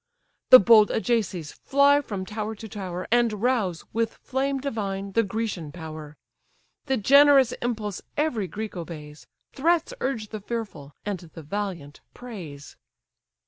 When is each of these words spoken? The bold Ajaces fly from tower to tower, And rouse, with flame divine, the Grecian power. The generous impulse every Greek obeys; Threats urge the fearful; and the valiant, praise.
The 0.49 0.57
bold 0.59 0.89
Ajaces 0.89 1.51
fly 1.53 2.01
from 2.01 2.25
tower 2.25 2.55
to 2.55 2.67
tower, 2.67 3.07
And 3.11 3.43
rouse, 3.43 3.85
with 3.93 4.15
flame 4.15 4.59
divine, 4.59 5.11
the 5.11 5.21
Grecian 5.21 5.71
power. 5.71 6.17
The 6.87 6.97
generous 6.97 7.51
impulse 7.61 8.01
every 8.17 8.47
Greek 8.47 8.75
obeys; 8.75 9.27
Threats 9.53 9.93
urge 9.99 10.29
the 10.29 10.41
fearful; 10.41 10.95
and 11.05 11.19
the 11.35 11.43
valiant, 11.43 12.01
praise. 12.15 12.75